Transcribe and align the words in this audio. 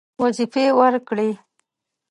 وظیفې 0.21 0.65
ورکړې. 0.79 1.29